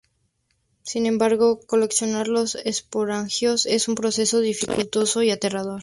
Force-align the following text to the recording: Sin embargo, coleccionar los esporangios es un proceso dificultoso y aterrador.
Sin 0.81 1.05
embargo, 1.05 1.59
coleccionar 1.67 2.27
los 2.27 2.55
esporangios 2.55 3.67
es 3.67 3.87
un 3.87 3.93
proceso 3.93 4.39
dificultoso 4.39 5.21
y 5.21 5.29
aterrador. 5.29 5.79